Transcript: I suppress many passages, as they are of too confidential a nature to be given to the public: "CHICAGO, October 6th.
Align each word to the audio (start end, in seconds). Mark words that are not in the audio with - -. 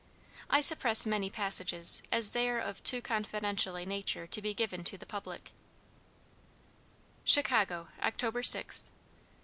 I 0.49 0.61
suppress 0.61 1.05
many 1.05 1.29
passages, 1.29 2.01
as 2.11 2.31
they 2.31 2.49
are 2.49 2.57
of 2.57 2.81
too 2.81 3.03
confidential 3.03 3.75
a 3.75 3.85
nature 3.85 4.25
to 4.25 4.41
be 4.41 4.51
given 4.55 4.83
to 4.85 4.97
the 4.97 5.05
public: 5.05 5.51
"CHICAGO, 7.23 7.87
October 8.01 8.41
6th. 8.41 8.85